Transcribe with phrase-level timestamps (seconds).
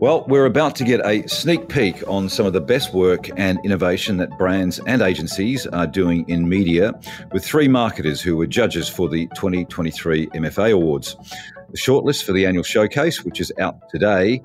[0.00, 3.58] Well, we're about to get a sneak peek on some of the best work and
[3.66, 6.98] innovation that brands and agencies are doing in media
[7.32, 11.16] with three marketers who were judges for the 2023 MFA Awards.
[11.72, 14.40] The shortlist for the annual showcase, which is out today,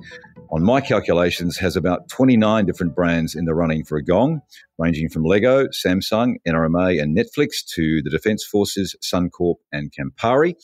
[0.52, 4.42] on my calculations, has about 29 different brands in the running for a gong,
[4.78, 10.56] ranging from Lego, Samsung, NRMA, and Netflix to the Defence Forces, Suncorp, and Campari,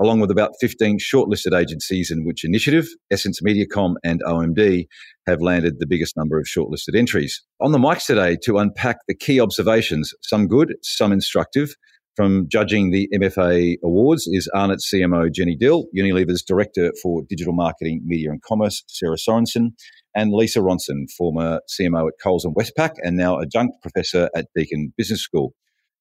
[0.00, 4.86] along with about 15 shortlisted agencies in which Initiative, Essence Mediacom, and OMD
[5.26, 7.42] have landed the biggest number of shortlisted entries.
[7.60, 11.74] On the mics today to unpack the key observations, some good, some instructive,
[12.16, 18.02] from judging the MFA awards is Arnott CMO Jenni Dill, Unilever's Director for Digital Marketing,
[18.04, 19.70] Media and Commerce, Sarah Sorensen,
[20.14, 24.92] and Lisa Ronson, former CMO at Coles and Westpac and now adjunct professor at Deakin
[24.96, 25.54] Business School.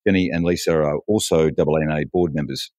[0.07, 2.71] Jenni and Lisa are also AANA board members.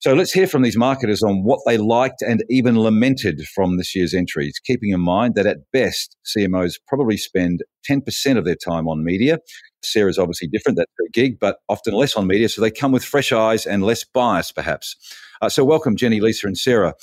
[0.00, 3.94] So let's hear from these marketers on what they liked and even lamented from this
[3.94, 8.88] year's entries, keeping in mind that at best, CMOs probably spend 10% of their time
[8.88, 9.40] on media.
[9.82, 12.48] Sarah's obviously different, that's her gig, but often less on media.
[12.48, 14.96] So they come with fresh eyes and less bias, perhaps.
[15.42, 16.94] Uh, so welcome, Jenni, Lisa, and Sarah.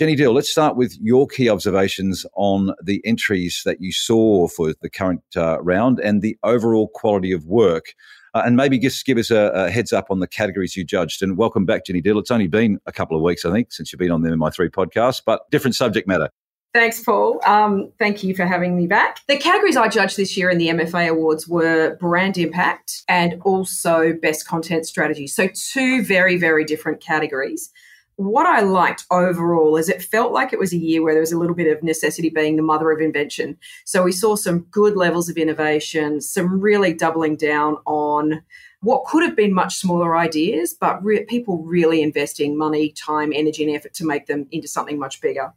[0.00, 4.72] Jenni Dill, let's start with your key observations on the entries that you saw for
[4.80, 7.92] the current uh, round and the overall quality of work
[8.36, 11.22] uh, and maybe just give us a, a, heads up on the categories you judged.
[11.22, 12.18] And welcome back, Jenni Dill.
[12.18, 14.68] It's only been a couple of weeks, I think, since you've been on the MI3
[14.68, 16.28] podcast, but different subject matter.
[16.74, 17.40] Thanks, Paul.
[17.46, 19.20] Um, thank you for having me back.
[19.28, 24.12] The categories I judged this year in the MFA Awards were brand impact and also
[24.12, 25.26] best content strategy.
[25.26, 27.70] So, two very, very different categories
[28.16, 31.32] what I liked overall is it felt like it was a year where there was
[31.32, 33.58] a little bit of necessity being the mother of invention.
[33.84, 38.42] So we saw some good levels of innovation, some really doubling down on
[38.80, 43.64] what could have been much smaller ideas, but re- people really investing money, time, energy,
[43.66, 45.52] and effort to make them into something much bigger.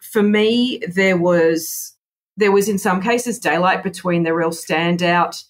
[0.00, 1.96] For me, there was
[2.36, 5.44] there was in some cases daylight between the real standout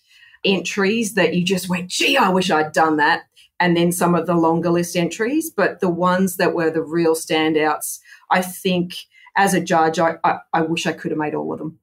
[0.44, 3.24] entries that you just went, gee, I wish I'd done that
[3.60, 5.50] and then some of the longer list entries.
[5.50, 8.00] But the ones that were the real standouts,
[8.30, 8.94] I think
[9.36, 11.78] as a judge, I, I, I wish I could have made all of them.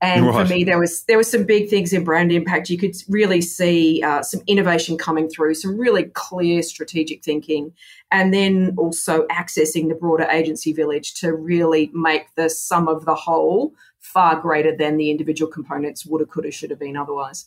[0.00, 0.46] And right.
[0.46, 2.70] for me, there was there was some big things in brand impact.
[2.70, 7.72] You could really see uh, some innovation coming through, some really clear strategic thinking,
[8.12, 13.16] and then also accessing the broader agency village to really make the sum of the
[13.16, 17.46] whole far greater than the individual components would have, could have, should have been otherwise.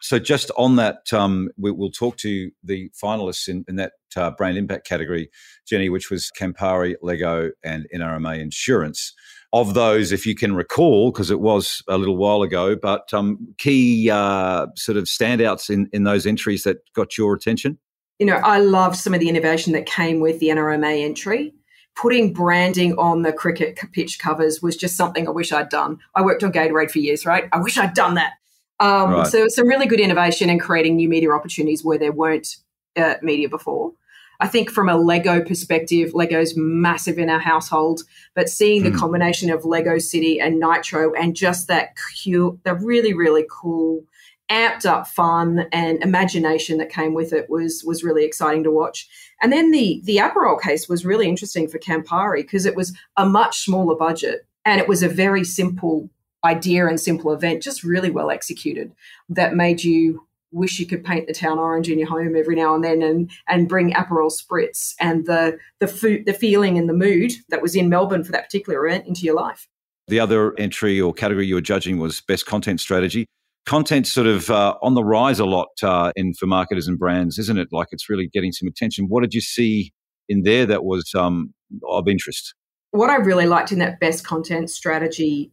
[0.00, 4.30] So, just on that, um, we, will talk to the finalists in, in that uh,
[4.30, 5.30] brand impact category,
[5.70, 9.12] Jenni, which was Campari, Lego, and NRMA Insurance.
[9.52, 13.52] Of those, if you can recall, because it was a little while ago, but um,
[13.58, 17.76] key uh, sort of standouts in, in those entries that got your attention?
[18.20, 21.52] You know, I loved some of the innovation that came with the NRMA entry
[21.96, 25.98] putting branding on the cricket pitch covers was just something I wish I'd done.
[26.14, 27.44] I worked on Gatorade for years, right?
[27.52, 28.34] I wish I'd done that.
[28.80, 29.26] Um, right.
[29.26, 32.56] So some really good innovation and in creating new media opportunities where there weren't
[32.96, 33.92] uh, media before.
[34.40, 38.00] I think from a Lego perspective, Lego's massive in our household,
[38.34, 38.90] but seeing mm.
[38.90, 41.90] the combination of Lego City and Nitro and just that
[42.22, 44.02] cute, the really really cool,
[44.50, 49.06] amped up fun and imagination that came with it was was really exciting to watch.
[49.42, 53.26] And then the the Aperol case was really interesting for Campari because it was a
[53.26, 56.08] much smaller budget and it was a very simple
[56.44, 58.92] idea and simple event, just really well executed,
[59.28, 62.74] that made you wish you could paint the town orange in your home every now
[62.74, 66.94] and then and and bring Aperol spritz and the the food the feeling and the
[66.94, 69.68] mood that was in Melbourne for that particular event into your life.
[70.08, 73.26] The other entry or category you were judging was best content strategy.
[73.66, 77.38] Content sort of uh, on the rise a lot uh, in for marketers and brands,
[77.38, 77.68] isn't it?
[77.70, 79.06] Like it's really getting some attention.
[79.06, 79.92] What did you see
[80.28, 81.54] in there that was um,
[81.88, 82.54] of interest?
[82.90, 85.52] What I really liked in that best content strategy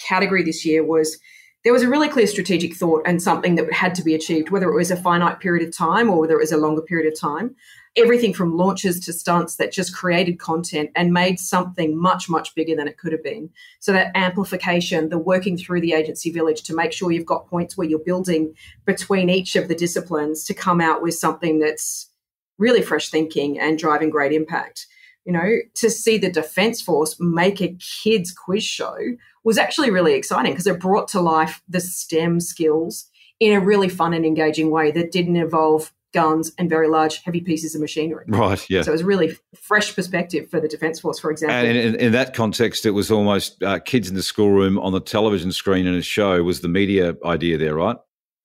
[0.00, 1.18] category this year was
[1.62, 4.70] there was a really clear strategic thought and something that had to be achieved, whether
[4.70, 7.18] it was a finite period of time or whether it was a longer period of
[7.18, 7.54] time.
[7.96, 12.74] Everything from launches to stunts that just created content and made something much, much bigger
[12.74, 13.50] than it could have been.
[13.80, 17.76] So that amplification, the working through the agency village to make sure you've got points
[17.76, 18.54] where you're building
[18.86, 22.08] between each of the disciplines to come out with something that's
[22.58, 24.86] really fresh thinking and driving great impact
[25.24, 28.96] you know, to see the Defence Force make a kids quiz show
[29.44, 33.06] was actually really exciting because it brought to life the STEM skills
[33.38, 37.40] in a really fun and engaging way that didn't involve guns, and very large, heavy
[37.40, 38.24] pieces of machinery.
[38.28, 38.82] Right, yeah.
[38.82, 41.56] So it was really fresh perspective for the Defence Force, for example.
[41.56, 45.00] And in, in that context, it was almost uh, kids in the schoolroom on the
[45.00, 47.96] television screen in a show was the media idea there, right?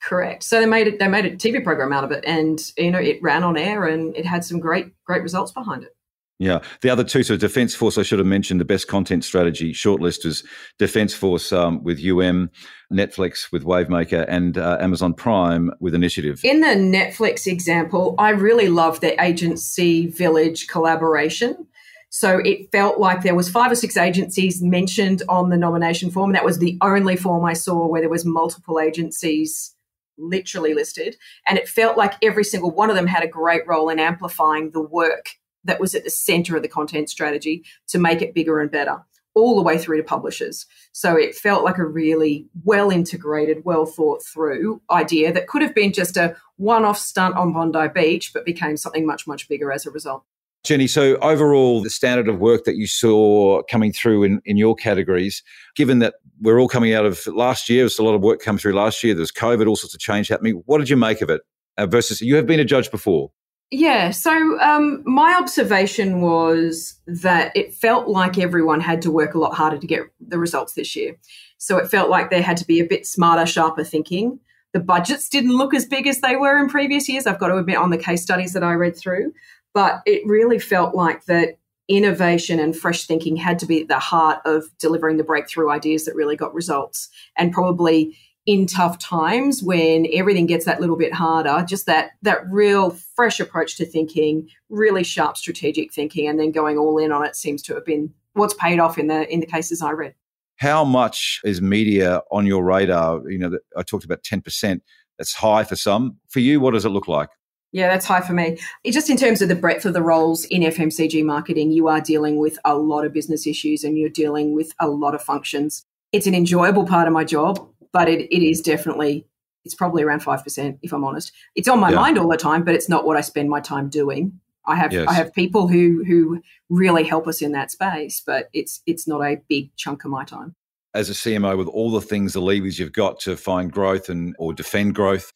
[0.01, 0.43] Correct.
[0.43, 0.99] So they made it.
[0.99, 3.85] They made a TV program out of it, and you know it ran on air,
[3.85, 5.94] and it had some great, great results behind it.
[6.37, 6.59] Yeah.
[6.81, 10.25] The other two, so Defence Force, I should have mentioned the best content strategy shortlist
[10.25, 10.43] is
[10.77, 12.49] Defence Force um, with UM,
[12.91, 16.41] Netflix with Wavemaker, and uh, Amazon Prime with Initiative.
[16.43, 21.67] In the Netflix example, I really love the agency village collaboration.
[22.09, 26.33] So it felt like there was five or six agencies mentioned on the nomination form.
[26.33, 29.73] That was the only form I saw where there was multiple agencies
[30.17, 31.15] literally listed.
[31.47, 34.71] And it felt like every single one of them had a great role in amplifying
[34.71, 35.27] the work
[35.65, 38.97] that was at the center of the content strategy to make it bigger and better,
[39.33, 40.65] all the way through to publishers.
[40.93, 45.75] So it felt like a really well integrated, well thought through idea that could have
[45.75, 49.71] been just a one off stunt on Bondi Beach, but became something much, much bigger
[49.71, 50.23] as a result.
[50.63, 54.73] Jenny, so overall, the standard of work that you saw coming through in, in your
[54.73, 55.43] categories,
[55.75, 58.57] given that we're all coming out of last year, there's a lot of work come
[58.57, 60.63] through last year, there's COVID, all sorts of change happening.
[60.65, 61.41] What did you make of it
[61.77, 63.29] uh, versus you have been a judge before?
[63.71, 69.39] Yeah, so um, my observation was that it felt like everyone had to work a
[69.39, 71.17] lot harder to get the results this year.
[71.57, 74.39] So it felt like there had to be a bit smarter, sharper thinking.
[74.73, 77.25] The budgets didn't look as big as they were in previous years.
[77.25, 79.33] I've got to admit, on the case studies that I read through,
[79.73, 81.57] but it really felt like that
[81.87, 86.05] innovation and fresh thinking had to be at the heart of delivering the breakthrough ideas
[86.05, 87.09] that really got results.
[87.37, 92.39] And probably in tough times when everything gets that little bit harder just that that
[92.49, 97.25] real fresh approach to thinking really sharp strategic thinking and then going all in on
[97.25, 100.13] it seems to have been what's paid off in the in the cases i read.
[100.57, 103.21] How much is media on your radar?
[103.29, 104.81] You know i talked about 10%
[105.17, 106.17] that's high for some.
[106.29, 107.29] For you what does it look like?
[107.71, 108.57] Yeah, that's high for me.
[108.85, 111.99] It, just in terms of the breadth of the roles in FMCG marketing, you are
[111.99, 115.85] dealing with a lot of business issues and you're dealing with a lot of functions.
[116.13, 119.25] It's an enjoyable part of my job but it, it is definitely
[119.63, 121.31] it's probably around 5% if i'm honest.
[121.55, 121.95] It's on my yeah.
[121.95, 124.37] mind all the time but it's not what i spend my time doing.
[124.67, 125.07] I have yes.
[125.07, 129.21] i have people who who really help us in that space but it's it's not
[129.21, 130.55] a big chunk of my time.
[130.93, 134.35] As a cmo with all the things the levers you've got to find growth and
[134.37, 135.31] or defend growth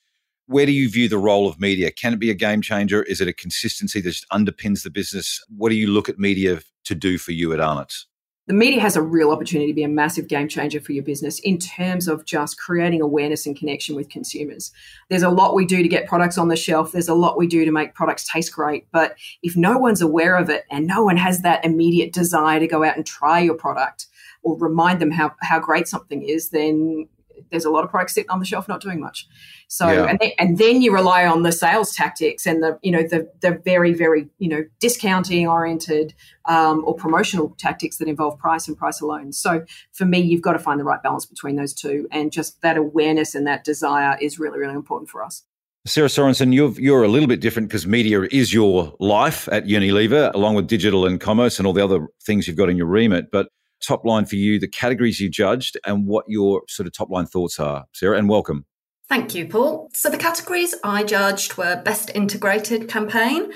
[0.48, 1.92] where do you view the role of media?
[1.92, 3.04] Can it be a game changer?
[3.04, 5.40] Is it a consistency that just underpins the business?
[5.56, 8.08] What do you look at media to do for you at arnott's
[8.50, 11.38] the media has a real opportunity to be a massive game changer for your business
[11.42, 14.72] in terms of just creating awareness and connection with consumers.
[15.07, 17.46] There's a lot we do to get products on the shelf, there's a lot we
[17.46, 21.04] do to make products taste great, but if no one's aware of it and no
[21.04, 24.07] one has that immediate desire to go out and try your product
[24.42, 27.07] or remind them how, how great something is, then
[27.51, 29.28] there's a lot of products sitting on the shelf not doing much.
[29.68, 30.06] So yeah.
[30.06, 33.30] and then, and then you rely on the sales tactics and the you know the
[33.42, 36.13] the very very you know discounting oriented
[36.46, 39.31] um, or promotional tactics that involve price and price alone.
[39.34, 42.62] So for me, you've got to find the right balance between those two, and just
[42.62, 45.44] that awareness and that desire is really really important for us.
[45.86, 50.31] Sarah Sorensen, you're, you're a little bit different because media is your life at Unilever,
[50.34, 53.31] along with digital and commerce and all the other things you've got in your remit.
[53.31, 53.48] But
[53.86, 57.26] top line for you, the categories you judged, and what your sort of top line
[57.26, 57.86] thoughts are.
[57.94, 58.66] Sarah, and welcome.
[59.08, 59.90] Thank you, Paul.
[59.94, 63.51] So the categories I judged were Best Integrated Campaign,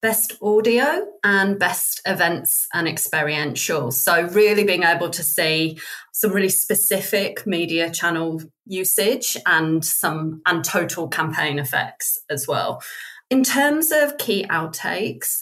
[0.00, 3.90] Best Audio, and Best Events and Experiential.
[3.90, 5.78] So really being able to see
[6.12, 12.82] some really specific media channel usage and some and total campaign effects as well.
[13.28, 15.38] In terms of key outtakes,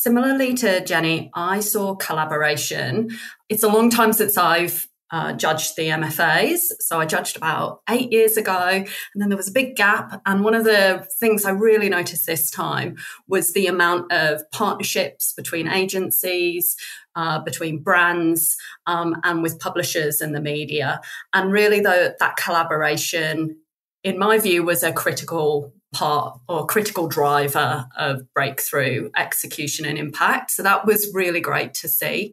[0.00, 3.10] Similarly to Jenni, I saw collaboration.
[3.50, 6.60] It's a long time since I've uh, judged the MFAs.
[6.78, 10.22] So I judged about eight years ago, and then there was a big gap.
[10.24, 12.96] And one of the things I really noticed this time
[13.28, 16.76] was the amount of partnerships between agencies,
[17.14, 21.02] uh, between brands, um, and with publishers and the media.
[21.34, 23.54] And really, though, that collaboration,
[24.02, 30.52] in my view, was a critical part or critical driver of breakthrough execution and impact.
[30.52, 32.32] So that was really great to see.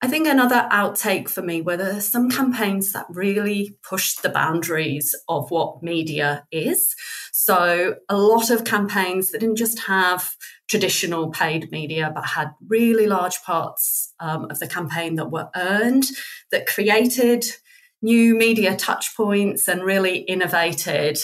[0.00, 5.12] I think another outtake for me were there some campaigns that really pushed the boundaries
[5.28, 6.94] of what media is.
[7.32, 10.30] So a lot of campaigns that didn't just have
[10.68, 16.04] traditional paid media, but had really large parts um, of the campaign that were earned,
[16.52, 17.44] that created
[18.02, 21.18] new media touch points and really innovated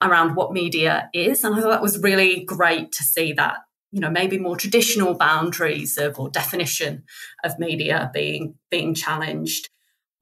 [0.00, 1.44] around what media is.
[1.44, 3.58] And I thought that was really great to see that,
[3.90, 7.04] you know, maybe more traditional boundaries of or definition
[7.44, 9.68] of media being being challenged.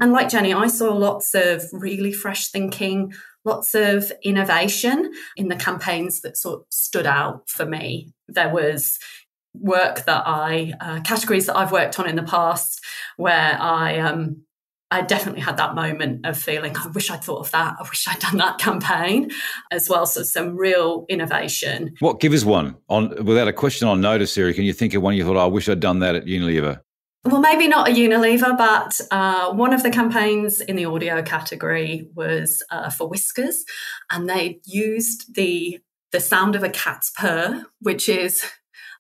[0.01, 3.13] And like Jenni, I saw lots of really fresh thinking,
[3.45, 8.13] lots of innovation in the campaigns that sort of stood out for me.
[8.29, 8.99] There was
[9.55, 12.81] work that I, uh, categories that I've worked on in the past
[13.17, 14.45] where I, um,
[14.91, 17.77] I definitely had that moment of feeling, I wish I'd thought of that.
[17.79, 19.31] I wish I'd done that campaign
[19.71, 20.07] as well.
[20.07, 21.95] So some real innovation.
[22.01, 24.55] What give us one on without a question on notice, Sarah?
[24.55, 26.81] Can you think of one you thought, oh, I wish I'd done that at Unilever?
[27.25, 32.09] Well, maybe not a Unilever, but uh, one of the campaigns in the audio category
[32.15, 33.57] was uh, for Whiskas,
[34.11, 35.79] and they used the
[36.11, 38.43] the sound of a cat's purr, which is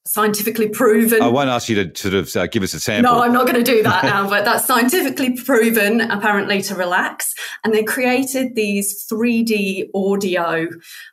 [0.08, 1.22] scientifically proven.
[1.22, 3.12] I won't ask you to sort of uh, give us a sample.
[3.12, 7.34] No, I'm not going to do that now, but that's scientifically proven apparently to relax.
[7.62, 10.68] And they created these 3D audio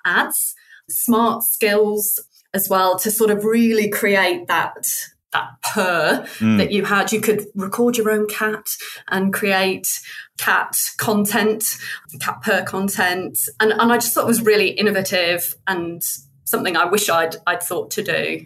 [0.06, 0.56] ads,
[0.90, 2.24] smart skills
[2.54, 4.88] as well to sort of really create that
[5.34, 6.58] that purr mm.
[6.58, 7.12] that you had.
[7.12, 8.66] You could record your own cat
[9.10, 10.00] and create
[10.38, 11.78] cat content,
[12.22, 13.38] cat purr content.
[13.60, 16.02] And, and I just thought it was really innovative and
[16.46, 18.46] something I wish I'd I'd thought to do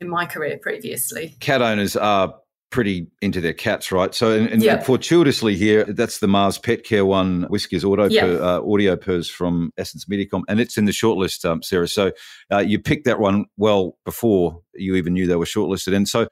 [0.00, 1.36] in my career previously.
[1.40, 2.34] Cat owners are
[2.70, 4.14] pretty into their cats, right?
[4.14, 4.82] So, and, and yeah.
[4.82, 8.22] fortuitously here, that's the Mars Pet Care one, Whiskas audio, yeah.
[8.22, 11.88] per, uh, audio purrs from Essence Mediacom, and it's in the shortlist, um, Sarah.
[11.88, 12.12] So
[12.52, 15.94] uh, you picked that one well before you even knew they were shortlisted.
[15.94, 16.28] And so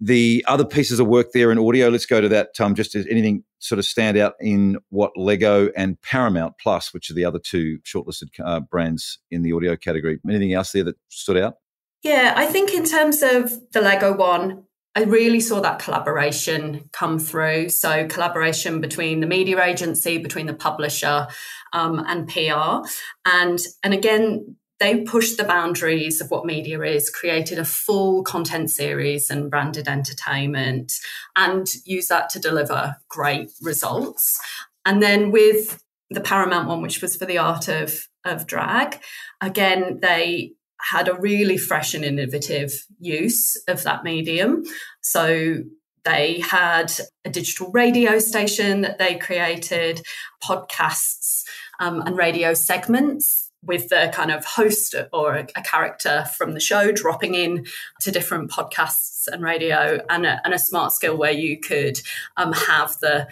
[0.00, 2.50] the other pieces of work there in audio, let's go to that.
[2.60, 7.10] Um, just as anything sort of stand out in what Lego and Paramount Plus, which
[7.10, 10.18] are the other two shortlisted uh, brands in the audio category.
[10.28, 11.54] Anything else there that stood out?
[12.02, 14.64] Yeah, I think in terms of the Lego one,
[14.96, 17.68] I really saw that collaboration come through.
[17.68, 21.26] So, collaboration between the media agency, between the publisher,
[21.74, 22.88] um, and PR,
[23.26, 28.70] and and again, they pushed the boundaries of what media is, created a full content
[28.70, 30.92] series and branded entertainment,
[31.36, 34.40] and used that to deliver great results.
[34.86, 38.98] And then with the Paramount one, which was for the art of of drag,
[39.42, 44.64] again they had a really fresh and innovative use of that medium.
[45.00, 45.62] So
[46.04, 46.92] they had
[47.24, 50.02] a digital radio station that they created,
[50.42, 51.42] podcasts
[51.80, 56.92] um, and radio segments with the kind of host or a, character from the show
[56.92, 57.66] dropping in
[58.00, 61.98] to different podcasts and radio, and a, and a smart skill where you could
[62.36, 63.26] um, have the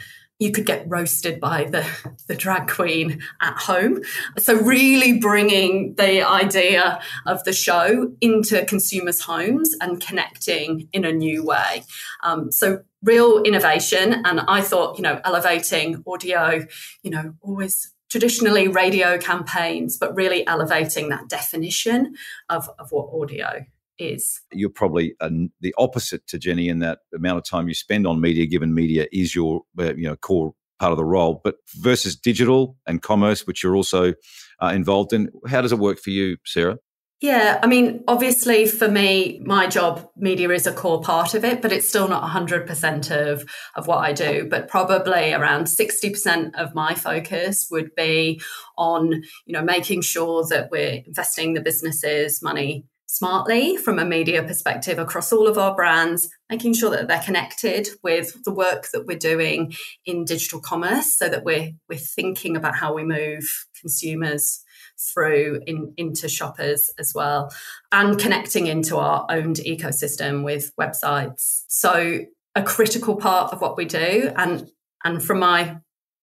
[0.45, 1.87] you could get roasted by the,
[2.29, 4.03] the drag queen at home.
[4.39, 11.13] So, really bringing the idea of the show into consumers' homes and connecting in a
[11.13, 11.85] new way.
[12.23, 14.23] Um, so, real innovation.
[14.25, 16.67] And I thought, you know, elevating audio,
[17.03, 22.15] you know, always traditionally radio campaigns, but really elevating that definition
[22.49, 23.65] of, of what audio
[23.99, 24.41] is.
[24.53, 25.15] You're probably
[25.61, 29.07] the opposite to Jenni in that amount of time you spend on media, given media
[29.13, 31.41] is your uh, you know core part of the role.
[31.43, 34.15] But versus digital and commerce, which you're also
[34.63, 36.79] uh, involved in, how does it work for you, Sarah?
[37.21, 41.63] Yeah, I mean, obviously for me, my job, media is a core part of it,
[41.63, 43.47] but it's still not 100% of,
[43.77, 44.47] of what I do.
[44.51, 48.43] But probably around 60% of my focus would be
[48.77, 52.85] on, you know, making sure that we're investing the businesses money
[53.15, 57.89] smartly from a media perspective across all of our brands, making sure that they're connected
[58.03, 59.73] with the work that we're doing
[60.05, 63.45] in digital commerce so that we're, we're thinking about how we move
[63.81, 64.65] consumers
[65.13, 67.53] through in, into shoppers as well
[67.93, 71.63] and connecting into our owned ecosystem with websites.
[71.69, 72.19] So
[72.57, 74.69] a critical part of what we do and
[75.05, 75.77] and from my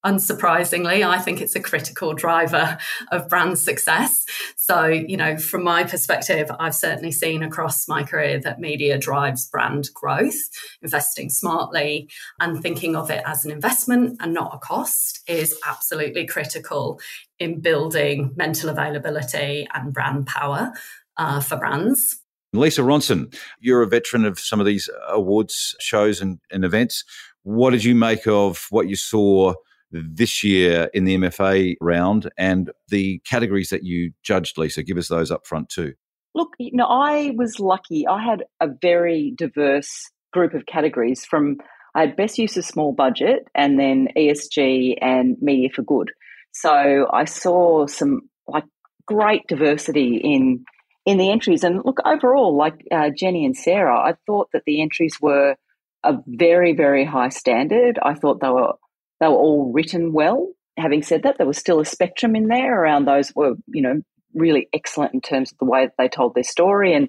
[0.06, 2.78] unsurprisingly, I think it's a critical driver
[3.12, 4.26] of brand success.
[4.56, 9.48] So, you know, from my perspective, I've certainly seen across my career that media drives
[9.48, 10.50] brand growth.
[10.82, 16.26] Investing smartly and thinking of it as an investment and not a cost is absolutely
[16.26, 17.00] critical
[17.40, 20.74] in building mental availability and brand power
[21.18, 22.22] uh, for brands.
[22.54, 27.04] Lisa Ronson, you're a veteran of some of these awards shows and, and events.
[27.44, 29.54] What did you make of what you saw
[29.92, 34.84] this year in the MFA round and the categories that you judged, Lisa?
[34.84, 35.94] Give us those up front too.
[36.34, 38.08] Look, you know, I was lucky.
[38.08, 41.58] I had a very diverse group of categories from
[41.94, 46.12] I had best use of small budget and then ESG and media for good.
[46.54, 48.64] So I saw some like
[49.06, 50.64] great diversity in
[51.06, 51.64] in the entries.
[51.64, 55.56] And look, overall, like uh, Jenni and Sarah, I thought that the entries were
[56.04, 58.00] a very, very high standard.
[58.02, 58.74] I thought they were
[59.22, 60.50] they were all written well.
[60.78, 64.02] Having said that, there was still a spectrum in there around those were, you know,
[64.34, 66.94] really excellent in terms of the way that they told their story.
[66.94, 67.08] And,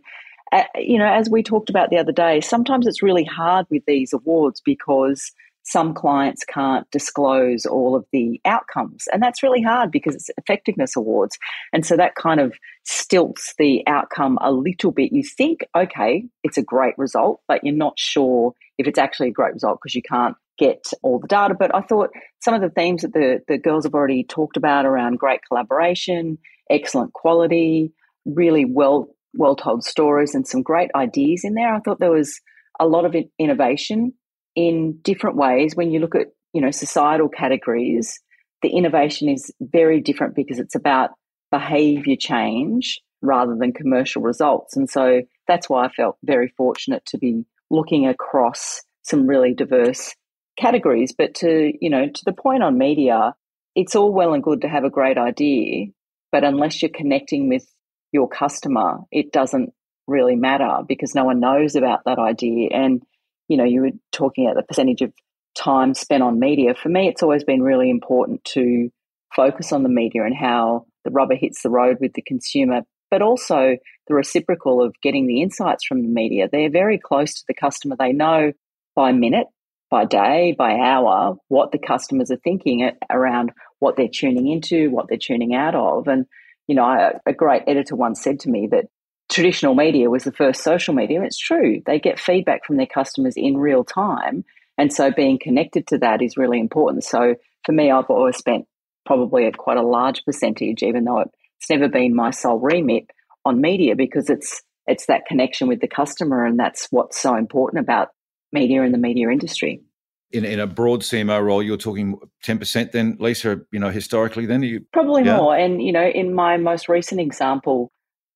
[0.52, 3.82] uh, you know, as we talked about the other day, sometimes it's really hard with
[3.86, 5.32] these awards because
[5.64, 9.04] some clients can't disclose all of the outcomes.
[9.12, 11.38] And that's really hard because it's effectiveness awards.
[11.72, 12.52] And so that kind of
[12.84, 15.12] stilts the outcome a little bit.
[15.12, 19.32] You think, okay, it's a great result, but you're not sure if it's actually a
[19.32, 21.54] great result because you can't get all the data.
[21.58, 24.86] But I thought some of the themes that the, the girls have already talked about
[24.86, 26.38] around great collaboration,
[26.70, 27.92] excellent quality,
[28.24, 31.74] really well well told stories and some great ideas in there.
[31.74, 32.40] I thought there was
[32.78, 34.12] a lot of innovation
[34.54, 35.74] in different ways.
[35.74, 38.20] When you look at you know societal categories,
[38.62, 41.10] the innovation is very different because it's about
[41.50, 44.76] behavior change rather than commercial results.
[44.76, 50.14] And so that's why I felt very fortunate to be looking across some really diverse
[50.56, 51.12] categories.
[51.16, 53.34] But to, you know, to the point on media,
[53.74, 55.86] it's all well and good to have a great idea,
[56.30, 57.66] but unless you're connecting with
[58.12, 59.72] your customer, it doesn't
[60.06, 62.68] really matter because no one knows about that idea.
[62.72, 63.02] And,
[63.48, 65.12] you know, you were talking about the percentage of
[65.54, 66.74] time spent on media.
[66.74, 68.90] For me, it's always been really important to
[69.34, 73.22] focus on the media and how the rubber hits the road with the consumer, but
[73.22, 76.48] also the reciprocal of getting the insights from the media.
[76.50, 77.96] They're very close to the customer.
[77.98, 78.52] They know
[78.94, 79.46] by minute,
[79.92, 85.06] by day, by hour, what the customers are thinking around what they're tuning into, what
[85.06, 86.08] they're tuning out of.
[86.08, 86.24] And,
[86.66, 88.86] you know, a great editor once said to me that
[89.30, 91.22] traditional media was the first social media.
[91.22, 91.82] It's true.
[91.84, 94.46] They get feedback from their customers in real time.
[94.78, 97.04] And so being connected to that is really important.
[97.04, 97.34] So
[97.66, 98.64] for me, I've always spent
[99.04, 103.10] probably quite a large percentage, even though it's never been my sole remit
[103.44, 107.84] on media because it's it's that connection with the customer and that's what's so important
[107.84, 108.08] about
[108.52, 109.82] media and the media industry.
[110.30, 114.62] In, in a broad CMO role, you're talking 10% then, Lisa, you know, historically then?
[114.62, 115.36] You, Probably yeah?
[115.36, 115.56] more.
[115.56, 117.92] And, you know, in my most recent example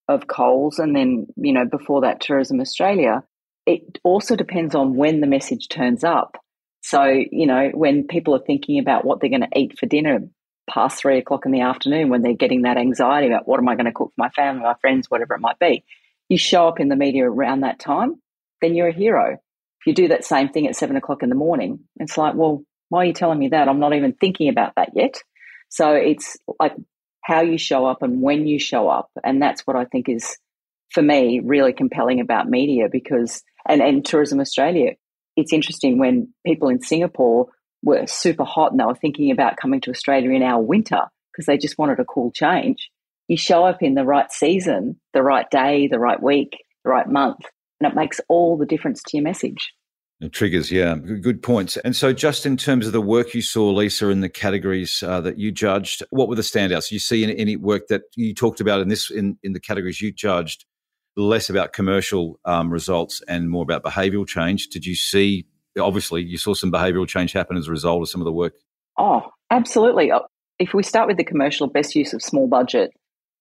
[0.08, 3.22] of Coles and then, you know, before that, Tourism Australia,
[3.64, 6.36] it also depends on when the message turns up.
[6.82, 10.20] So, you know, when people are thinking about what they're going to eat for dinner
[10.70, 13.74] past three o'clock in the afternoon, when they're getting that anxiety about what am I
[13.74, 15.84] going to cook for my family, my friends, whatever it might be,
[16.28, 18.20] you show up in the media around that time,
[18.60, 19.38] then you're a hero.
[19.86, 23.02] You do that same thing at seven o'clock in the morning, it's like, well, why
[23.02, 23.68] are you telling me that?
[23.68, 25.22] I'm not even thinking about that yet.
[25.68, 26.74] So it's like
[27.22, 29.10] how you show up and when you show up.
[29.24, 30.36] And that's what I think is,
[30.90, 34.92] for me, really compelling about media because, and, and Tourism Australia,
[35.36, 37.48] it's interesting when people in Singapore
[37.82, 41.46] were super hot and they were thinking about coming to Australia in our winter because
[41.46, 42.90] they just wanted a cool change.
[43.28, 47.08] You show up in the right season, the right day, the right week, the right
[47.08, 47.40] month,
[47.80, 49.72] and it makes all the difference to your message.
[50.18, 51.76] It triggers, yeah, good points.
[51.78, 55.20] And so, just in terms of the work you saw, Lisa, in the categories uh,
[55.20, 56.90] that you judged, what were the standouts?
[56.90, 60.00] You see any, any, work that you talked about in this in, in the categories
[60.00, 60.64] you judged,
[61.16, 64.68] less about commercial um, results and more about behavioural change?
[64.68, 65.46] Did you see
[65.78, 68.54] obviously you saw some behavioural change happen as a result of some of the work.
[68.98, 70.10] Oh, absolutely.
[70.10, 70.20] Uh,
[70.58, 72.90] if we start with the commercial best use of small budget,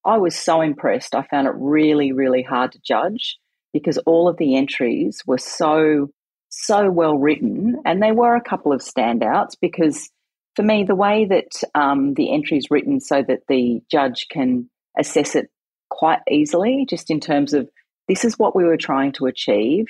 [0.04, 1.14] I was so impressed.
[1.14, 3.38] I found it really, really hard to judge
[3.72, 6.08] because all of the entries were so,
[6.64, 7.76] so well written.
[7.84, 10.10] And there were a couple of standouts because
[10.54, 14.70] for me, the way that um, the entry is written so that the judge can
[14.98, 15.50] assess it
[15.90, 17.68] quite easily, just in terms of
[18.08, 19.86] this is what we were trying to achieve,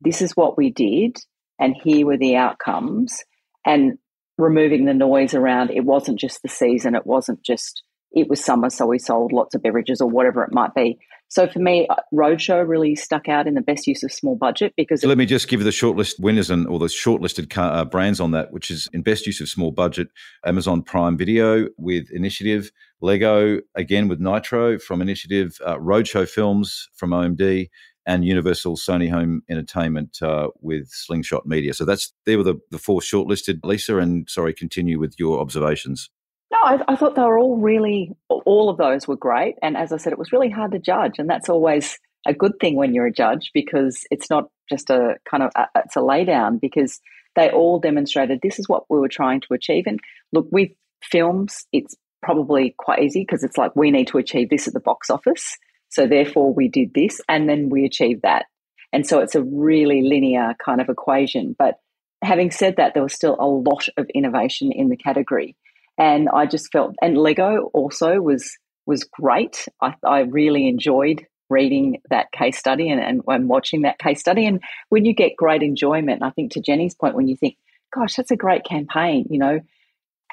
[0.00, 1.16] this is what we did,
[1.58, 3.22] and here were the outcomes
[3.64, 3.98] and
[4.38, 8.70] removing the noise around it wasn't just the season it wasn't just it was summer
[8.70, 10.98] so we sold lots of beverages or whatever it might be
[11.30, 14.74] so for me uh, roadshow really stuck out in the best use of small budget
[14.76, 18.20] because let me just give you the shortlist winners and or the shortlisted uh, brands
[18.20, 20.08] on that which is in best use of small budget
[20.44, 27.10] amazon prime video with initiative lego again with nitro from initiative uh, roadshow films from
[27.10, 27.68] omd
[28.06, 31.74] and Universal Sony Home Entertainment uh, with Slingshot Media.
[31.74, 33.60] So that's they were the, the four shortlisted.
[33.62, 36.10] Lisa, and sorry, continue with your observations.
[36.50, 39.54] No, I, I, thought they were all really, all of those were great.
[39.62, 41.18] And as I said, it was really hard to judge.
[41.18, 45.16] And that's always a good thing when you're a judge because it's not just a
[45.30, 47.00] kind of, a, it's a laydown because
[47.36, 49.84] they all demonstrated this is what we were trying to achieve.
[49.86, 50.00] And
[50.32, 50.70] look, with
[51.02, 54.80] films, it's probably quite easy because it's like we need to achieve this at the
[54.80, 55.56] box office.
[55.88, 58.46] So therefore, we did this and then we achieved that.
[58.92, 61.54] And so it's a really linear kind of equation.
[61.56, 61.76] But
[62.22, 65.56] having said that, there was still a lot of innovation in the category.
[66.00, 69.68] And I just felt, and Lego also was was great.
[69.80, 74.46] I, I really enjoyed reading that case study and, and, and watching that case study.
[74.46, 77.56] And when you get great enjoyment, I think to Jenni's point, when you think,
[77.94, 79.60] gosh, that's a great campaign, you know,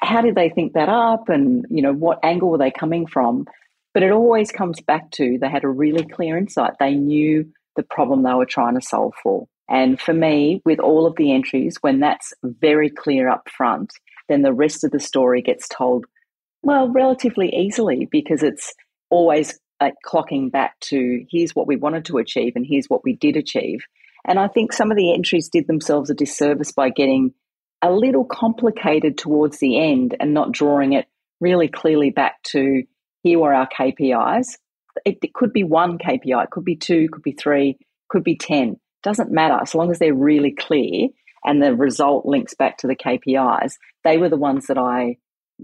[0.00, 1.28] how did they think that up?
[1.28, 3.46] And, you know, what angle were they coming from?
[3.92, 6.74] But it always comes back to they had a really clear insight.
[6.80, 9.46] They knew the problem they were trying to solve for.
[9.68, 13.92] And for me, with all of the entries, when that's very clear up front,
[14.28, 16.06] then the rest of the story gets told,
[16.62, 18.74] well, relatively easily because it's
[19.10, 23.14] always uh, clocking back to here's what we wanted to achieve and here's what we
[23.14, 23.80] did achieve.
[24.26, 27.32] And I think some of the entries did themselves a disservice by getting
[27.80, 31.06] a little complicated towards the end and not drawing it
[31.40, 32.82] really clearly back to
[33.22, 34.58] here were our KPIs.
[35.04, 38.36] It, it could be one KPI, it could be two, could be three, could be
[38.36, 38.78] 10.
[39.02, 41.08] Doesn't matter as long as they're really clear
[41.44, 43.74] and the result links back to the KPIs.
[44.04, 45.16] They were the ones that I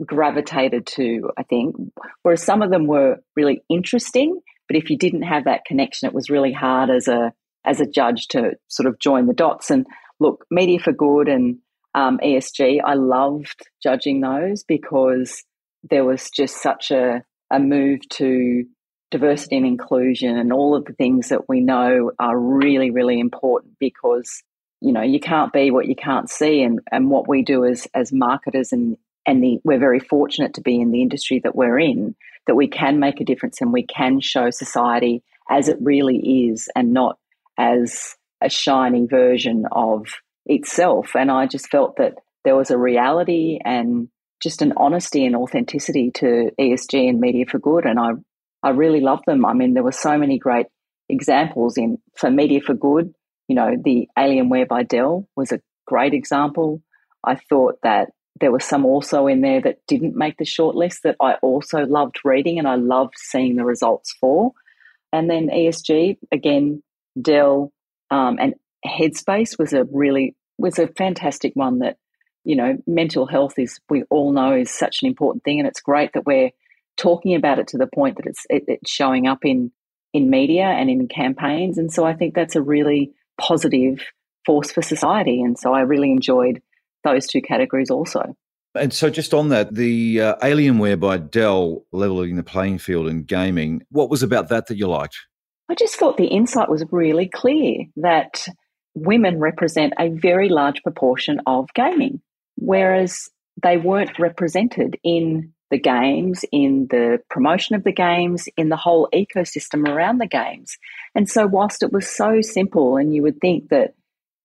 [0.05, 1.77] gravitated to, I think,
[2.23, 4.41] whereas some of them were really interesting.
[4.69, 7.33] But if you didn't have that connection, it was really hard as a
[7.65, 9.71] as a judge to sort of join the dots.
[9.71, 9.87] And
[10.21, 11.59] look, Media for Good and
[11.95, 15.43] um, ESG, I loved judging those because
[15.91, 18.65] there was just such a, a move to
[19.11, 23.75] diversity and inclusion and all of the things that we know are really, really important
[23.79, 24.43] because
[24.85, 27.89] you know you can't be what you can't see and, and what we do as
[27.95, 31.79] as marketers and and the, we're very fortunate to be in the industry that we're
[31.79, 32.15] in
[32.47, 36.69] that we can make a difference and we can show society as it really is
[36.77, 37.19] and not
[37.59, 40.07] as a shiny version of
[40.47, 41.17] itself.
[41.17, 44.09] And I just felt that there was a reality and
[44.43, 47.87] just an honesty and authenticity to ESG and Media for Good.
[47.87, 48.11] And I,
[48.63, 49.47] I really love them.
[49.47, 50.67] I mean, there were so many great
[51.09, 53.15] examples in for Media for Good.
[53.49, 56.83] You know, the Alienware by Dell was a great example.
[57.25, 61.17] I thought that there were some also in there that didn't make the shortlist that
[61.21, 64.53] I also loved reading and I loved seeing the results for.
[65.13, 66.83] And then ESG, again,
[67.21, 67.73] Dell
[68.11, 68.55] um, and
[68.85, 71.97] Headspace was a really was a fantastic one that
[72.45, 75.81] you know mental health is we all know is such an important thing and it's
[75.81, 76.51] great that we're
[76.97, 79.73] talking about it to the point that it's it, it's showing up in
[80.13, 84.01] in media and in campaigns and so I think that's a really positive
[84.47, 86.61] force for society and so I really enjoyed
[87.05, 88.35] those two categories also.
[88.77, 93.23] And so, just on that, the uh, Alienware by Dell leveling the playing field in
[93.23, 95.17] gaming, what was about that that you liked?
[95.71, 98.47] I just thought the insight was really clear that
[98.95, 102.21] women represent a very large proportion of gaming,
[102.57, 103.31] whereas
[103.63, 109.09] they weren't represented in the games, in the promotion of the games, in the whole
[109.13, 110.77] ecosystem around the games.
[111.15, 113.95] And so, whilst it was so simple, and you would think that,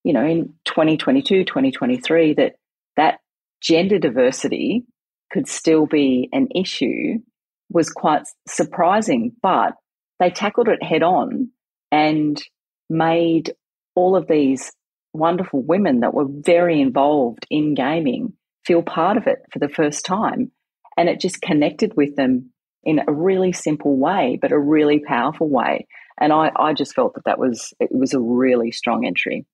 [0.04, 2.56] you know, in 2022, 2023, that
[2.96, 3.20] that
[3.62, 4.86] gender diversity
[5.32, 7.20] could still be an issue
[7.70, 9.34] was quite surprising.
[9.42, 9.74] But
[10.20, 11.50] they tackled it head on
[11.92, 12.42] and
[12.90, 13.54] made
[13.96, 14.72] all of these
[15.14, 18.34] wonderful women that were very involved in gaming
[18.66, 20.52] feel part of it for the first time.
[21.00, 22.52] And it just connected with them
[22.84, 25.88] in a really simple way, but a really powerful way.
[26.20, 29.46] And I, I just felt that that was it was a really strong entry.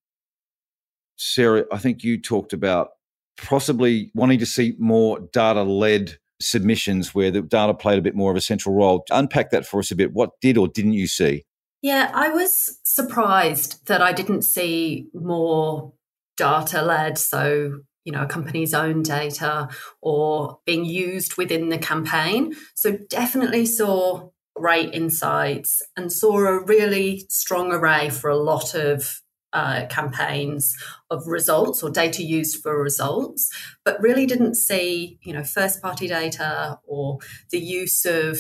[1.18, 2.90] Sarah, I think you talked about
[3.38, 8.32] possibly wanting to see more data led submissions where the data played a bit more
[8.32, 9.06] of a central role.
[9.12, 10.14] Unpack that for us a bit.
[10.14, 11.44] What did or didn't you see?
[11.84, 15.94] Yeah, I was surprised that I didn't see more
[16.38, 17.20] data led.
[17.20, 19.68] So, you know, a company's own data
[20.02, 22.56] or being used within the campaign.
[22.76, 29.22] So, definitely saw great insights and saw a really strong array for a lot of
[29.56, 30.76] uh, campaigns
[31.10, 33.50] of results or data used for results,
[33.84, 37.20] but really didn't see, you know, first party data or
[37.52, 38.40] the use of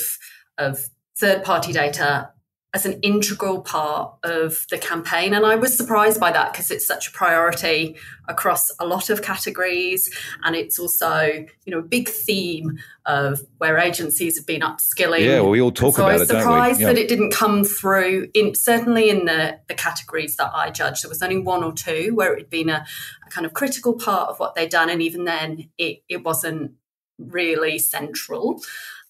[0.57, 0.85] of
[1.17, 2.29] third party data
[2.75, 5.33] as an integral part of the campaign.
[5.33, 7.95] And I was surprised by that because it's such a priority
[8.27, 10.13] across a lot of categories.
[10.43, 15.21] And it's also, you know, a big theme of where agencies have been upskilling.
[15.21, 16.15] Yeah, well, we all talk so about it.
[16.15, 16.87] I was surprised yeah.
[16.87, 21.01] that it didn't come through in certainly in the, the categories that I judged.
[21.01, 22.85] There was only one or two where it had been a,
[23.25, 24.89] a kind of critical part of what they'd done.
[24.89, 26.73] And even then it, it wasn't
[27.17, 28.61] really central.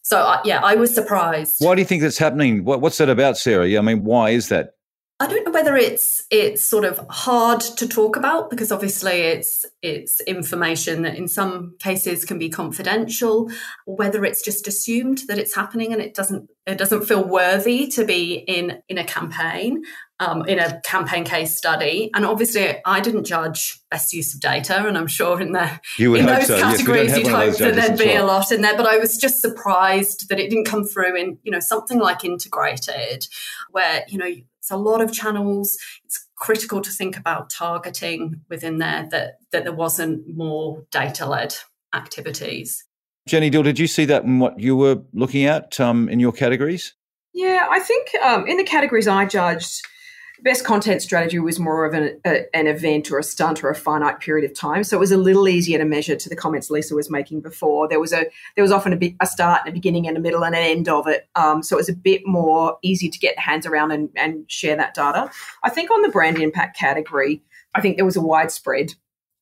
[0.06, 1.56] So uh, yeah, I was surprised.
[1.58, 2.64] Why do you think that's happening?
[2.64, 3.66] What, what's that about, Sarah?
[3.76, 4.74] I mean, why is that?
[5.18, 9.64] I don't know whether it's it's sort of hard to talk about because obviously it's
[9.82, 13.50] it's information that in some cases can be confidential,
[13.86, 18.04] whether it's just assumed that it's happening and it doesn't it doesn't feel worthy to
[18.04, 19.84] be in in a campaign
[20.20, 22.10] um, in a campaign case study.
[22.14, 26.26] And obviously, I didn't judge best use of data, and I'm sure in the in
[26.26, 26.60] those so.
[26.60, 28.26] categories yes, you'd hope that there'd be well.
[28.26, 28.76] a lot in there.
[28.78, 32.24] But I was just surprised that it didn't come through in you know something like
[32.24, 33.28] integrated,
[33.72, 34.34] where you know
[34.66, 35.78] it's a lot of channels.
[36.06, 41.54] It's critical to think about targeting within there that that there wasn't more data led
[41.94, 42.84] activities.
[43.30, 46.32] Jenni Dill, did you see that in what you were looking at um, in your
[46.32, 46.96] categories?
[47.32, 49.86] Yeah, I think um, in the categories I judged,
[50.42, 53.76] best content strategy was more of an, a, an event or a stunt or a
[53.76, 54.84] finite period of time.
[54.84, 57.88] So it was a little easier to measure to the comments Lisa was making before.
[57.88, 60.20] There was a there was often a, bit, a start and a beginning and a
[60.20, 61.28] middle and an end of it.
[61.36, 64.76] Um, so it was a bit more easy to get hands around and, and share
[64.76, 65.30] that data.
[65.64, 67.42] I think on the brand impact category,
[67.74, 68.96] I think there was a widespread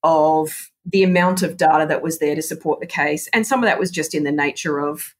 [0.04, 3.30] of the amount of data that was there to support the case.
[3.34, 5.16] And some of that was just in the nature of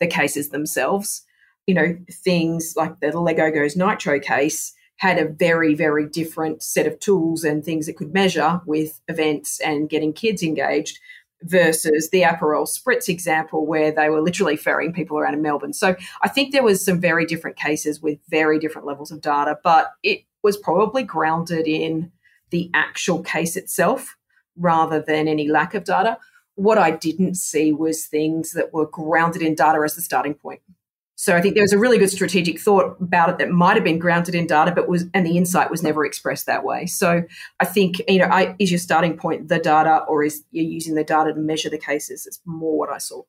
[0.00, 1.22] the cases themselves.
[1.66, 6.86] You know, things like the Lego Goes Nitro case had a very, very different set
[6.86, 10.98] of tools and things it could measure with events and getting kids engaged
[11.42, 15.72] versus the Aperol Spritz example where they were literally ferrying people around in Melbourne.
[15.72, 19.56] So I think there was some very different cases with very different levels of data,
[19.62, 22.10] but it was probably grounded in
[22.50, 24.16] the actual case itself
[24.56, 26.18] rather than any lack of data.
[26.56, 30.60] What I didn't see was things that were grounded in data as the starting point.
[31.20, 33.82] So I think there was a really good strategic thought about it that might have
[33.82, 36.86] been grounded in data, but was and the insight was never expressed that way.
[36.86, 37.24] So
[37.58, 40.94] I think you know, I, is your starting point the data, or is you're using
[40.94, 42.24] the data to measure the cases?
[42.24, 43.22] It's more what I saw.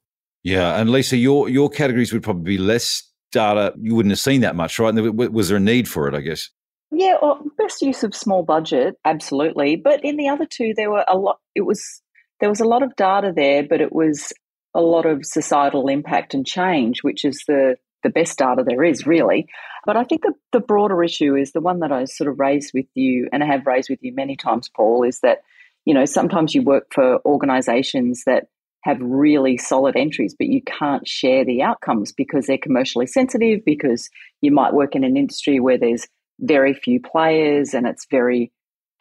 [0.43, 3.73] Yeah, and Lisa, your your categories would probably be less data.
[3.81, 4.93] You wouldn't have seen that much, right?
[4.93, 6.13] Was there a need for it?
[6.13, 6.51] I guess.
[6.91, 9.77] Yeah, well, best use of small budget, absolutely.
[9.77, 11.39] But in the other two, there were a lot.
[11.55, 12.03] It was
[12.39, 14.31] there was a lot of data there, but it was
[14.73, 19.05] a lot of societal impact and change, which is the the best data there is,
[19.05, 19.47] really.
[19.85, 22.71] But I think the, the broader issue is the one that I sort of raised
[22.73, 25.39] with you, and I have raised with you many times, Paul, is that
[25.85, 28.45] you know sometimes you work for organisations that
[28.83, 34.09] have really solid entries, but you can't share the outcomes because they're commercially sensitive, because
[34.41, 36.07] you might work in an industry where there's
[36.39, 38.51] very few players and it's very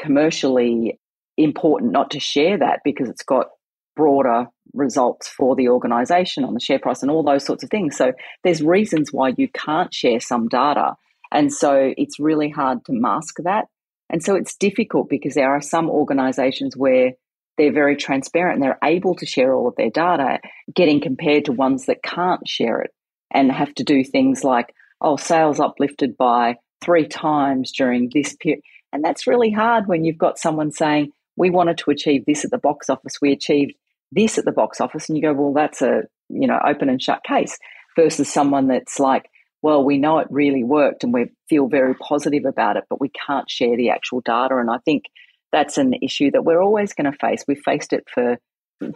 [0.01, 0.99] commercially
[1.37, 3.47] important not to share that because it's got
[3.95, 7.97] broader results for the organization on the share price and all those sorts of things.
[7.97, 8.13] So
[8.45, 10.95] there's reasons why you can't share some data.
[11.33, 13.67] And so it's really hard to mask that.
[14.11, 17.13] And so it's difficult because there are some organizations where
[17.59, 20.39] they're very transparent and they're able to share all of their data,
[20.75, 22.93] getting compared to ones that can't share it
[23.31, 28.63] and have to do things like, oh, sales uplifted by three times during this period.
[28.93, 32.51] And that's really hard when you've got someone saying, we wanted to achieve this at
[32.51, 33.75] the box office, we achieved
[34.13, 35.09] this at the box office.
[35.09, 37.59] And you go, well, that's a, you know, open and shut case
[37.97, 39.31] versus someone that's like,
[39.63, 43.11] well, we know it really worked and we feel very positive about it, but we
[43.27, 44.57] can't share the actual data.
[44.57, 45.05] And I think
[45.51, 47.45] that's an issue that we're always going to face.
[47.49, 48.39] We've faced it for,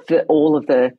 [0.06, 0.92] for all of the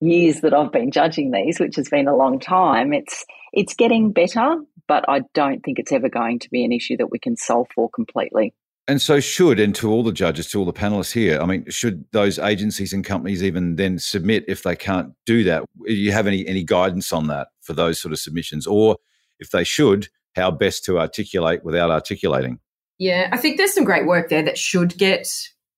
[0.00, 2.92] years that I've been judging these, which has been a long time.
[2.92, 4.56] It's it's getting better,
[4.88, 7.66] but I don't think it's ever going to be an issue that we can solve
[7.74, 8.54] for completely.
[8.90, 11.64] And so, should, and to all the judges, to all the panelists here, I mean,
[11.70, 15.62] should those agencies and companies even then submit if they can't do that?
[15.86, 18.66] Do you have any, any guidance on that for those sort of submissions?
[18.66, 18.96] Or
[19.38, 22.58] if they should, how best to articulate without articulating?
[22.98, 25.28] Yeah, I think there's some great work there that should get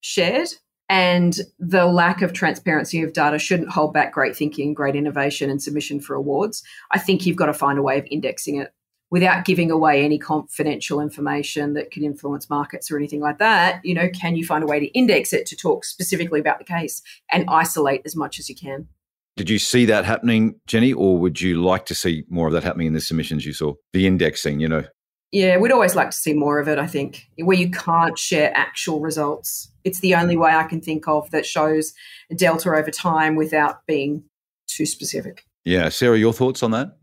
[0.01, 0.49] shared.
[0.89, 5.63] And the lack of transparency of data shouldn't hold back great thinking, great innovation, and
[5.63, 6.63] submission for awards.
[6.93, 8.73] I think you've got to find a way of indexing it
[9.13, 13.79] without giving away any confidential information that could influence markets or anything like that.
[13.85, 16.65] You know, can you find a way to index it to talk specifically about the
[16.65, 18.89] case and isolate as much as you can?
[19.37, 22.65] Did you see that happening, Jenni, or would you like to see more of that
[22.65, 23.75] happening in the submissions you saw?
[23.93, 24.85] The indexing, you know?
[25.31, 28.51] Yeah, we'd always like to see more of it, I think, where you can't share
[28.57, 29.71] actual results.
[29.85, 31.93] It's the only way I can think of that shows
[32.35, 34.25] delta over time without being
[34.69, 35.45] too specific.
[35.67, 35.91] Yeah.
[35.91, 36.97] Sarah, your thoughts on that?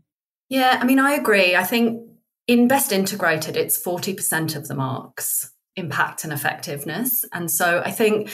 [0.50, 1.56] Yeah, I mean, I agree.
[1.56, 2.02] I think
[2.46, 7.24] in Best Integrated, it's 40% of the marks impact and effectiveness.
[7.32, 8.28] And so I think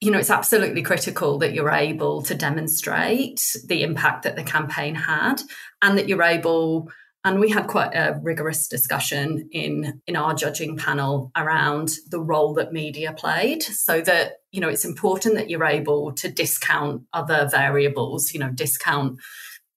[0.00, 4.94] you know, it's absolutely critical that you're able to demonstrate the impact that the campaign
[4.94, 5.40] had
[5.80, 6.90] and that you're able
[7.24, 12.54] and we had quite a rigorous discussion in in our judging panel around the role
[12.54, 17.48] that media played so that you know it's important that you're able to discount other
[17.50, 19.18] variables you know discount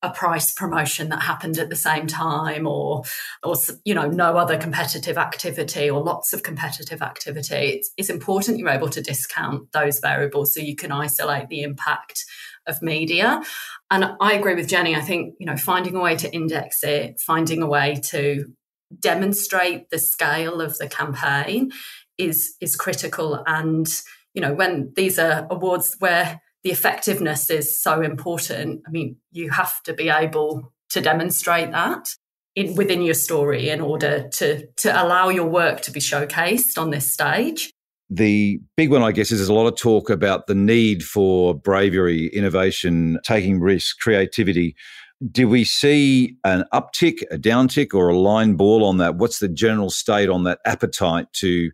[0.02, 3.04] a price promotion that happened at the same time or
[3.44, 8.58] or you know no other competitive activity or lots of competitive activity it's, it's important
[8.58, 12.24] you're able to discount those variables so you can isolate the impact
[12.70, 13.42] of media.
[13.92, 14.96] And I agree with Jenni.
[14.96, 18.46] I think, you know, finding a way to index it, finding a way to
[18.98, 21.72] demonstrate the scale of the campaign
[22.18, 23.44] is is critical.
[23.46, 23.88] And,
[24.34, 29.50] you know, when these are awards where the effectiveness is so important, I mean, you
[29.52, 32.16] have to be able to demonstrate that
[32.56, 36.90] in, within your story in order to to allow your work to be showcased on
[36.90, 37.72] this stage.
[38.10, 41.54] The big one, I guess, is there's a lot of talk about the need for
[41.54, 44.76] bravery, innovation, taking risks, creativity.
[45.32, 49.16] do we see an uptick, a downtick, or a line ball on that?
[49.16, 51.70] What's the general state on that appetite to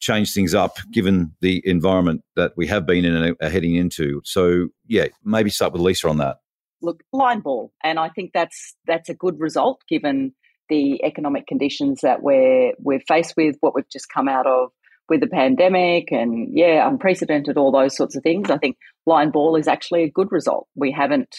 [0.00, 4.20] change things up given the environment that we have been in and are heading into?
[4.24, 6.38] So, yeah, maybe start with Lisa on that.
[6.80, 10.32] Look, line ball, and I think that's that's a good result given
[10.68, 14.70] the economic conditions that we're we're faced with, what we've just come out of
[15.08, 18.50] with the pandemic, and yeah, unprecedented, all those sorts of things.
[18.50, 20.68] I think line ball is actually a good result.
[20.76, 21.34] We haven't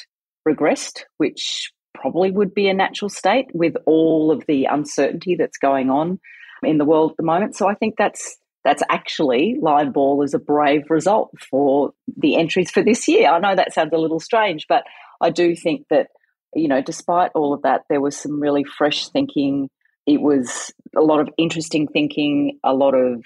[0.48, 5.90] regressed, which probably would be a natural state with all of the uncertainty that's going
[5.90, 6.20] on
[6.64, 7.56] in the world at the moment.
[7.56, 12.72] So I think that's that's actually line ball is a brave result for the entries
[12.72, 13.30] for this year.
[13.30, 14.84] I know that sounds a little strange, but
[15.22, 16.08] I do think that
[16.56, 19.70] you know, despite all of that, there was some really fresh thinking.
[20.08, 23.24] It was a lot of interesting thinking, a lot of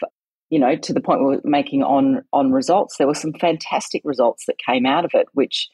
[0.49, 2.97] you know, to the point we are making on on results.
[2.97, 5.69] There were some fantastic results that came out of it, which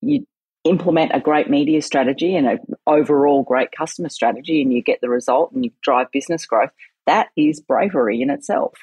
[0.00, 0.26] you
[0.64, 5.08] implement a great media strategy and an overall great customer strategy and you get the
[5.08, 6.70] result and you drive business growth,
[7.06, 8.74] that is bravery in itself.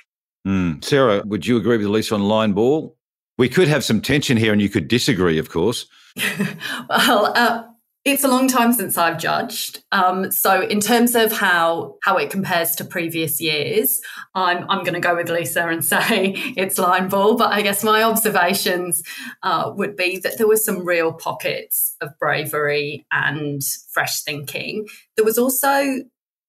[0.47, 0.84] Mm.
[0.84, 2.95] Sarah, would you agree with Lisa on line ball?
[3.38, 5.86] We could have some tension here and you could disagree, of course.
[6.89, 7.63] well, uh,
[8.06, 9.84] it's a long time since I've judged.
[9.91, 14.02] Um, so in terms of how how it compares to previous years,
[14.34, 17.36] I'm I'm going to go with Lisa and say it's line ball.
[17.36, 19.04] But I guess my observations
[19.43, 24.88] uh, would be that there were some real pockets of bravery and fresh thinking.
[25.15, 25.80] There was also,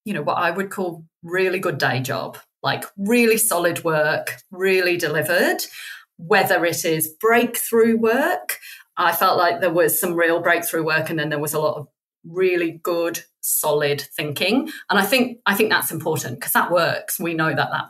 [0.05, 4.97] you know, what I would call really good day job, like really solid work, really
[4.97, 5.57] delivered.
[6.17, 8.59] Whether it is breakthrough work
[8.97, 11.77] I felt like there was some real breakthrough work and then there was a lot
[11.77, 11.87] of
[12.23, 14.69] really good solid thinking.
[14.89, 17.19] And i think i think that's important because that works.
[17.19, 17.85] We know that that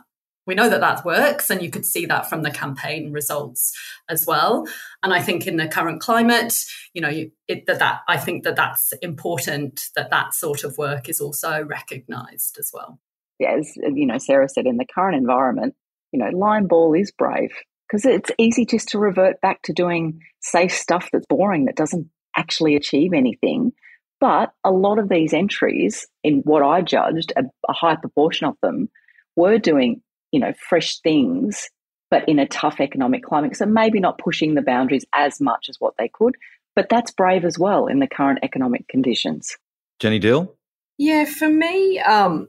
[0.46, 3.76] we know that that works and you could see that from the campaign results
[4.08, 4.66] as well.
[5.02, 7.12] And i think in the current climate you know
[7.48, 11.62] it, that, that i think that that's important that that sort of work is also
[11.62, 12.98] recognized as well
[13.44, 15.74] as you know sarah said in the current environment
[16.12, 17.52] you know line ball is brave
[17.92, 22.08] because it's easy just to revert back to doing safe stuff that's boring that doesn't
[22.36, 23.72] actually achieve anything.
[24.18, 28.54] But a lot of these entries, in what I judged, a, a high proportion of
[28.62, 28.88] them
[29.36, 30.00] were doing,
[30.30, 31.68] you know, fresh things,
[32.10, 33.56] but in a tough economic climate.
[33.56, 36.36] So maybe not pushing the boundaries as much as what they could,
[36.74, 39.56] but that's brave as well in the current economic conditions.
[40.00, 40.54] Jenni Dill?
[40.98, 42.48] Yeah, for me, um,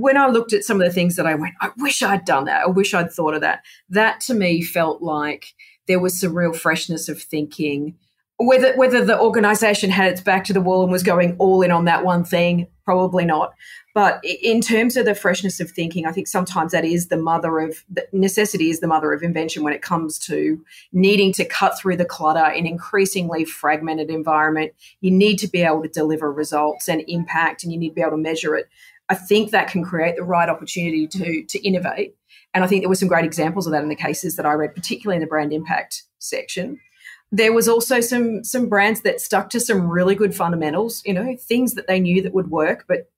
[0.00, 2.44] when I looked at some of the things that I went, I wish I'd done
[2.44, 2.62] that.
[2.62, 3.64] I wish I'd thought of that.
[3.88, 5.54] That to me felt like
[5.86, 7.96] there was some real freshness of thinking.
[8.40, 11.72] Whether whether the organization had its back to the wall and was going all in
[11.72, 13.52] on that one thing, probably not.
[13.94, 17.58] But in terms of the freshness of thinking, I think sometimes that is the mother
[17.58, 21.96] of necessity is the mother of invention when it comes to needing to cut through
[21.96, 24.72] the clutter in increasingly fragmented environment.
[25.00, 28.02] You need to be able to deliver results and impact, and you need to be
[28.02, 28.68] able to measure it.
[29.08, 32.14] I think that can create the right opportunity to to innovate.
[32.54, 34.52] And I think there were some great examples of that in the cases that I
[34.52, 36.80] read, particularly in the brand impact section.
[37.30, 41.36] There was also some some brands that stuck to some really good fundamentals, you know,
[41.36, 43.10] things that they knew that would work, but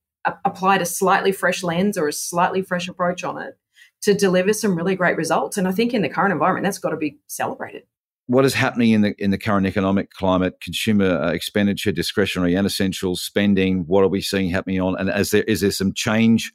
[0.45, 3.57] applied a slightly fresh lens or a slightly fresh approach on it
[4.03, 5.57] to deliver some really great results.
[5.57, 7.85] And I think in the current environment, that's got to be celebrated
[8.31, 12.65] what is happening in the in the current economic climate, consumer uh, expenditure, discretionary and
[12.65, 13.81] essential spending?
[13.89, 14.97] What are we seeing happening on?
[14.97, 16.53] And is there is there some change,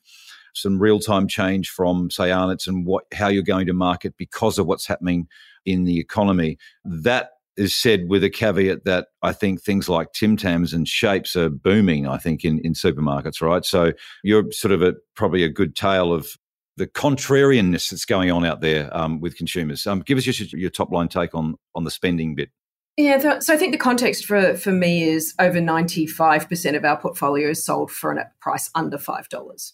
[0.54, 4.58] some real time change from say Arnott's and what how you're going to market because
[4.58, 5.28] of what's happening
[5.66, 6.58] in the economy?
[6.86, 11.36] That is said with a caveat that I think things like Tim Tams and shapes
[11.36, 13.66] are booming, I think, in, in supermarkets, right?
[13.66, 13.92] So
[14.24, 16.38] you're sort of a, probably a good tale of
[16.78, 19.88] the contrarianness that's going on out there um, with consumers.
[19.88, 22.50] Um, give us your, your top line take on on the spending bit.
[22.98, 26.86] Yeah, so I think the context for for me is over ninety five percent of
[26.86, 29.74] our portfolio is sold for a price under five dollars.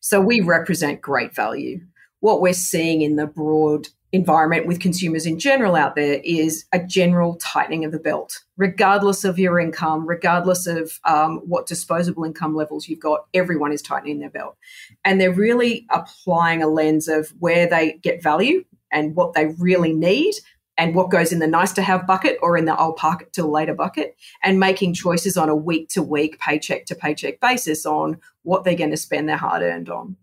[0.00, 1.80] So we represent great value.
[2.20, 6.84] What we're seeing in the broad environment with consumers in general out there is a
[6.84, 12.54] general tightening of the belt, regardless of your income, regardless of um, what disposable income
[12.54, 13.26] levels you've got.
[13.34, 14.56] Everyone is tightening their belt,
[15.04, 19.92] and they're really applying a lens of where they get value and what they really
[19.92, 20.34] need.
[20.78, 23.34] And what goes in the nice to have bucket or in the I'll park it
[23.34, 27.84] till later bucket, and making choices on a week to week, paycheck to paycheck basis
[27.84, 30.16] on what they're going to spend their hard earned on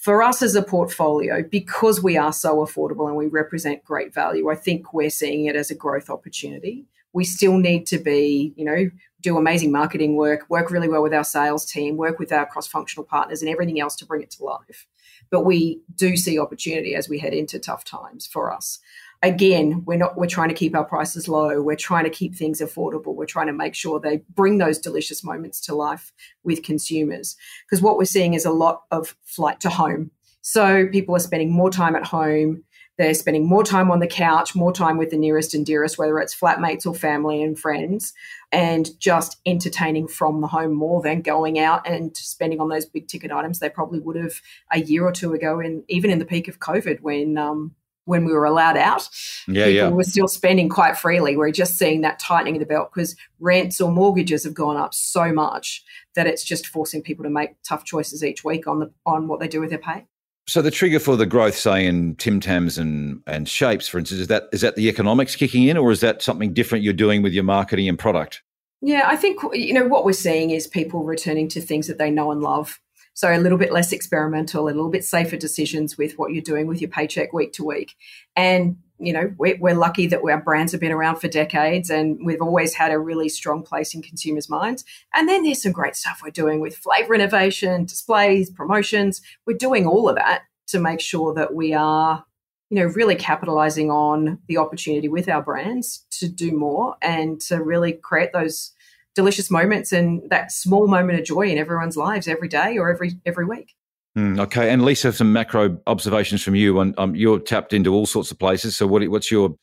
[0.00, 4.50] for us as a portfolio, because we are so affordable and we represent great value,
[4.50, 6.86] I think we're seeing it as a growth opportunity.
[7.12, 8.90] We still need to be, you know,
[9.20, 12.66] do amazing marketing work, work really well with our sales team, work with our cross
[12.66, 14.86] functional partners and everything else to bring it to life.
[15.30, 18.78] But we do see opportunity as we head into tough times for us.
[19.22, 21.60] Again, we're not we're trying to keep our prices low.
[21.60, 23.14] We're trying to keep things affordable.
[23.14, 26.12] We're trying to make sure they bring those delicious moments to life
[26.42, 27.36] with consumers.
[27.66, 30.10] Because what we're seeing is a lot of flight to home.
[30.42, 32.64] So people are spending more time at home.
[32.96, 36.18] They're spending more time on the couch, more time with the nearest and dearest, whether
[36.18, 38.12] it's flatmates or family and friends,
[38.52, 43.08] and just entertaining from the home more than going out and spending on those big
[43.08, 44.34] ticket items they probably would have
[44.70, 48.24] a year or two ago, and even in the peak of COVID when um, when
[48.24, 49.08] we were allowed out.
[49.46, 49.88] Yeah, people yeah.
[49.88, 51.36] were still spending quite freely.
[51.36, 54.94] We're just seeing that tightening of the belt because rents or mortgages have gone up
[54.94, 55.84] so much
[56.14, 59.40] that it's just forcing people to make tough choices each week on the on what
[59.40, 60.06] they do with their pay.
[60.46, 64.22] So the trigger for the growth, say in Tim Tams and and shapes, for instance,
[64.22, 67.22] is that is that the economics kicking in, or is that something different you're doing
[67.22, 68.42] with your marketing and product?
[68.82, 72.10] Yeah, I think you know what we're seeing is people returning to things that they
[72.10, 72.80] know and love.
[73.20, 76.66] So a little bit less experimental, a little bit safer decisions with what you're doing
[76.66, 77.94] with your paycheck week to week.
[78.34, 82.24] And, you know, we're, we're lucky that our brands have been around for decades and
[82.24, 84.86] we've always had a really strong place in consumers' minds.
[85.12, 89.20] And then there's some great stuff we're doing with flavor innovation, displays, promotions.
[89.46, 92.24] We're doing all of that to make sure that we are
[92.70, 97.62] you know, really capitalizing on the opportunity with our brands to do more and to
[97.62, 98.72] really create those
[99.14, 103.12] delicious moments and that small moment of joy in everyone's lives every day or every
[103.26, 103.74] every week.
[104.16, 106.80] Mm, okay, and Lisa, some macro observations from you.
[106.80, 108.76] And um, you're tapped into all sorts of places.
[108.76, 109.54] So, what, what's your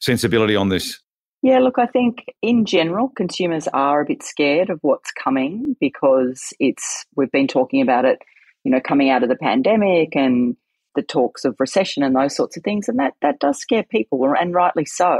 [0.00, 1.00] sensibility on this?
[1.42, 6.52] Yeah, look, I think in general, consumers are a bit scared of what's coming because
[6.58, 8.20] it's we've been talking about it,
[8.64, 10.56] you know, coming out of the pandemic and
[10.94, 14.34] the talks of recession and those sorts of things, and that that does scare people,
[14.38, 15.18] and rightly so.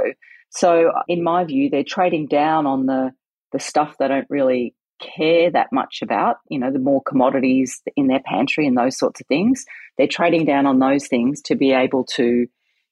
[0.50, 3.12] So, in my view, they're trading down on the
[3.52, 8.06] the stuff they don't really care that much about, you know, the more commodities in
[8.06, 9.64] their pantry and those sorts of things.
[9.98, 12.46] They're trading down on those things to be able to,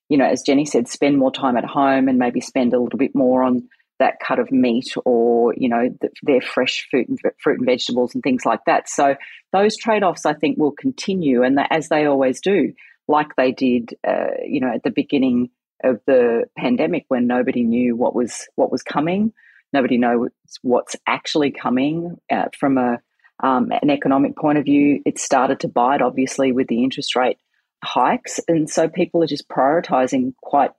[0.08, 2.98] you know, as Jenni said, spend more time at home and maybe spend a little
[2.98, 3.68] bit more on
[4.00, 8.14] that cut of meat or, you know, the, their fresh fruit and, fruit and vegetables
[8.14, 8.88] and things like that.
[8.88, 9.16] So
[9.52, 12.72] those trade offs, I think, will continue, and as they always do,
[13.06, 15.50] like they did, uh, you know, at the beginning
[15.82, 19.32] of the pandemic when nobody knew what was what was coming
[19.74, 20.30] Nobody knows
[20.62, 23.00] what's actually coming uh, from a
[23.42, 25.02] um, an economic point of view.
[25.04, 27.38] It started to bite, obviously, with the interest rate
[27.82, 30.70] hikes, and so people are just prioritizing quite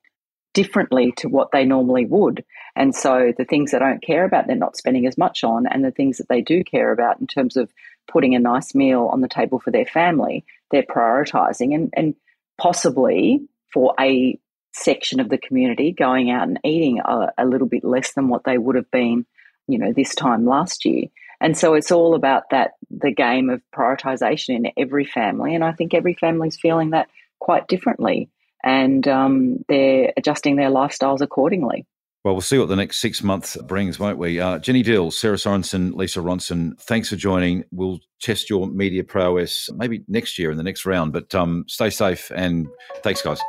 [0.54, 2.46] differently to what they normally would.
[2.74, 5.84] And so the things they don't care about, they're not spending as much on, and
[5.84, 7.70] the things that they do care about in terms of
[8.10, 12.16] putting a nice meal on the table for their family, they're prioritizing, and and
[12.58, 13.42] possibly
[13.74, 14.40] for a
[14.76, 18.44] section of the community going out and eating a, a, little bit less than what
[18.44, 19.26] they would have been,
[19.68, 21.06] you know, this time last year.
[21.42, 25.56] And so it's all about that the game of prioritization in every family.
[25.56, 27.08] And I think every family is feeling that
[27.40, 28.30] quite differently
[28.64, 31.86] and um, they're adjusting their lifestyles accordingly.
[32.24, 34.40] Well, we'll see what the next six months brings, won't we?
[34.40, 37.66] Uh, Jenni Dill, Sarah Sorrenson, Lisa Ronson, thanks for joining.
[37.72, 41.92] We'll test your media prowess maybe next year in the next round, but um, stay
[41.92, 42.68] safe and
[43.04, 43.40] thanks, guys.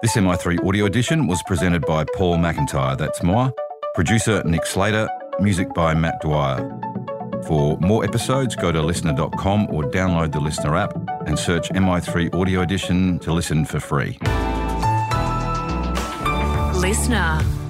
[0.00, 3.52] This MI3 audio edition was presented by Paul McIntyre, that's Moa.
[3.96, 5.08] Producer Nick Slater,
[5.40, 6.58] music by Matt Dwyer.
[7.48, 10.94] For more episodes, go to listnr.com or download the LiSTNR app
[11.26, 14.18] and search MI3 Audio Edition to listen for free.
[16.78, 17.67] LiSTNR.